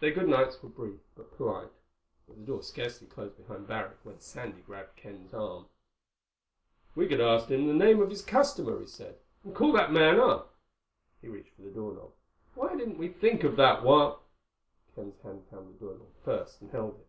[0.00, 1.68] Their good nights were brief but polite.
[2.26, 5.68] But the door had scarcely closed behind Barrack when Sandy grabbed Ken's arm.
[6.94, 10.18] "We could ask him the name of his customer," he said, "and call the man
[10.18, 10.54] up."
[11.20, 12.12] He reached for the doorknob.
[12.54, 14.22] "Why didn't we think of that while—?"
[14.94, 17.08] Ken's hand found the doorknob first and held it.